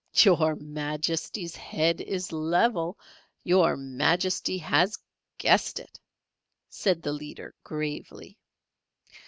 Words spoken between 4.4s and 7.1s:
has guessed it!" said